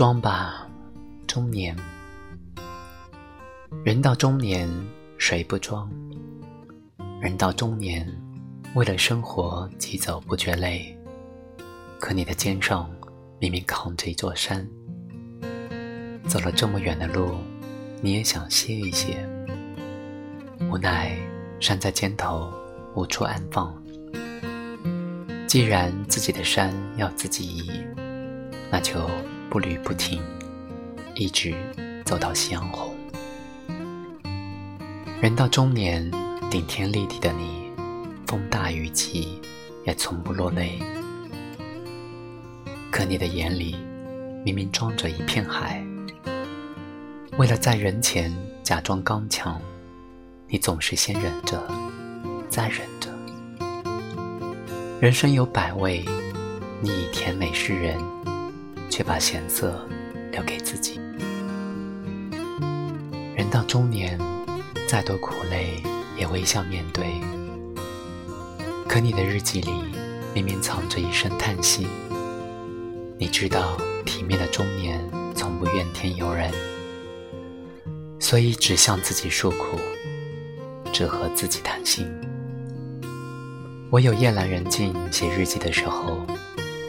[0.00, 0.66] 装吧，
[1.26, 1.76] 中年。
[3.84, 4.66] 人到中年，
[5.18, 5.90] 谁不装？
[7.20, 8.10] 人到中年，
[8.74, 10.98] 为了生活疾走不觉累，
[11.98, 12.90] 可你的肩上
[13.38, 14.66] 明明扛着一座山。
[16.26, 17.34] 走了这么远的路，
[18.00, 19.28] 你也想歇一歇，
[20.70, 21.14] 无奈
[21.60, 22.50] 山在肩头，
[22.94, 23.70] 无处安放。
[25.46, 27.70] 既然自己的山要自己移，
[28.72, 29.06] 那就
[29.50, 30.22] 步履不停，
[31.16, 31.52] 一直
[32.04, 32.94] 走到夕阳红。
[35.20, 36.08] 人到中年，
[36.48, 37.68] 顶天立地的你，
[38.28, 39.40] 风大雨急
[39.84, 40.78] 也从不落泪。
[42.92, 43.74] 可你的眼里
[44.44, 45.84] 明明装着一片海，
[47.36, 48.32] 为了在人前
[48.62, 49.60] 假装刚强，
[50.46, 51.60] 你总是先忍着，
[52.48, 53.10] 再忍着。
[55.00, 56.04] 人生有百味，
[56.80, 57.98] 你以甜美示人，
[58.90, 59.86] 却把咸涩
[60.32, 61.00] 留给自己。
[63.34, 64.18] 人到中年，
[64.86, 65.82] 再多苦累
[66.18, 67.06] 也微笑面对。
[68.86, 69.70] 可你的日记里
[70.34, 71.86] 明明藏着一声叹息。
[73.16, 75.00] 你知道，体面的中年
[75.34, 76.50] 从不怨天尤人，
[78.18, 79.78] 所以只向自己诉苦，
[80.92, 82.06] 只和自己谈心。
[83.92, 86.26] 唯有夜阑人静写日记的时候，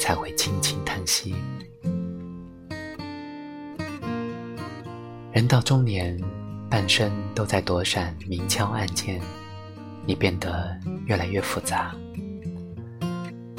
[0.00, 1.34] 才会轻轻叹息。
[5.38, 6.20] 人到中年，
[6.68, 9.20] 半生都在躲闪明枪暗箭，
[10.04, 11.94] 你变得越来越复杂。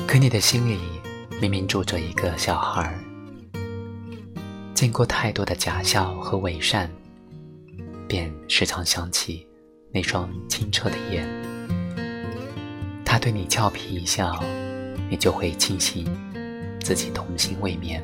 [0.06, 0.78] 可你的心里
[1.40, 3.00] 明明住着一个小孩儿，
[4.74, 6.90] 见过太多的假笑和伪善，
[8.10, 9.48] 便时常想起
[9.90, 11.26] 那双清澈的眼。
[13.06, 14.38] 他对你俏皮一笑，
[15.10, 16.06] 你就会庆幸
[16.82, 18.02] 自己童心未泯。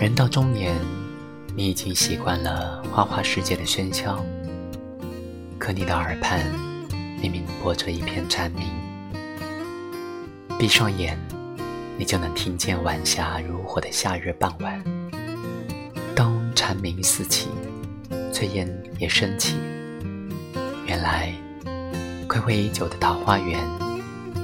[0.00, 0.72] 人到中年，
[1.56, 4.24] 你已经习惯了花花世界的喧嚣，
[5.58, 6.40] 可你的耳畔
[7.20, 8.62] 明明播着一片蝉鸣。
[10.56, 11.18] 闭上眼，
[11.98, 14.80] 你就能听见晚霞如火的夏日傍晚。
[16.14, 17.48] 当蝉鸣四起，
[18.32, 19.56] 炊烟也升起，
[20.86, 21.34] 原来。
[22.28, 23.58] 暌违已久的桃花源，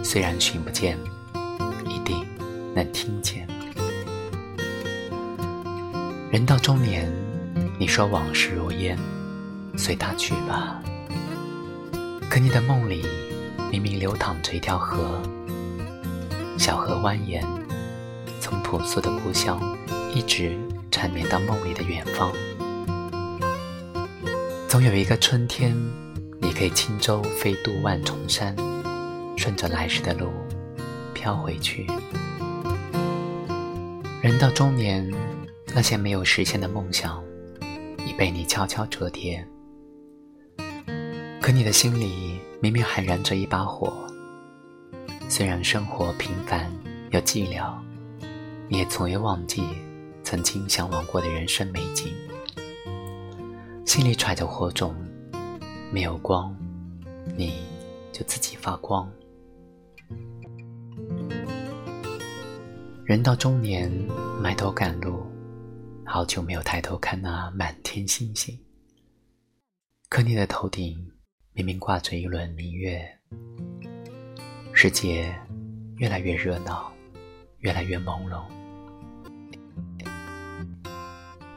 [0.03, 0.99] 虽然寻不见，
[1.87, 2.27] 一定
[2.75, 3.47] 能听见。
[6.35, 7.09] 人到中年，
[7.79, 8.99] 你说往事如烟，
[9.77, 10.83] 随它去吧。
[12.29, 13.07] 可你的梦里
[13.71, 15.23] 明明流淌着一条河，
[16.59, 17.41] 小河蜿蜒，
[18.41, 19.61] 从朴素的故乡
[20.13, 20.59] 一直
[20.91, 22.33] 缠绵到梦里的远方。
[24.67, 25.73] 总有一个春天。
[26.41, 28.57] 你可以轻舟飞渡万重山，
[29.37, 30.33] 顺着来时的路
[31.15, 31.87] 飘回去。
[34.21, 35.09] 人到中年，
[35.75, 37.21] 那些没有实现的梦想
[38.07, 39.45] 已被你悄悄折叠。
[41.43, 43.93] 可你的心里明明还燃着一把火。
[45.29, 46.71] 虽然生活平凡
[47.11, 47.75] 又寂寥，
[48.69, 49.63] 你也从未忘记
[50.23, 52.15] 曾经向往过的人生美景。
[53.85, 54.95] 心里揣着火种。
[55.93, 56.57] 没有光，
[57.37, 57.53] 你
[58.11, 59.09] 就自己发光。
[63.05, 63.89] 人到中年，
[64.41, 65.25] 埋头赶路，
[66.15, 68.57] 好久没有抬头看那满天星星。
[70.09, 70.97] 可你的头顶
[71.53, 73.05] 明明挂着一轮明月，
[74.73, 75.35] 世界
[75.97, 76.93] 越来越热闹，
[77.59, 78.45] 越来越朦胧。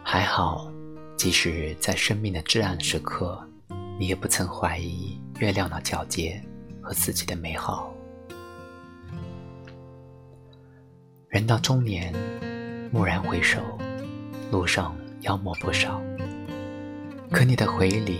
[0.03, 0.74] 还好，
[1.16, 3.39] 即使在生命的至暗时刻。
[4.00, 6.44] 你也不曾怀疑月亮的皎洁
[6.81, 7.94] 和自己的美好。
[11.28, 12.12] 人到中年，
[12.91, 13.62] 蓦然回首，
[14.49, 16.01] 路上妖魔不少，
[17.31, 18.19] 可你的回忆里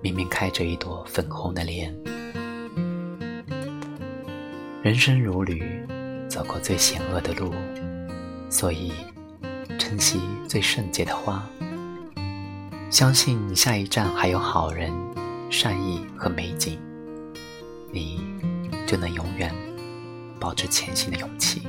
[0.00, 1.94] 明明开着一朵粉红的莲。
[4.82, 5.62] 人生如旅，
[6.26, 7.52] 走过最险恶的路，
[8.48, 8.92] 所以
[9.78, 10.18] 珍惜
[10.48, 11.46] 最圣洁的花。
[12.90, 14.90] 相信下一站还有好人、
[15.50, 16.78] 善意和美景，
[17.92, 18.18] 你
[18.86, 19.54] 就能永远
[20.40, 21.68] 保持前行的勇气。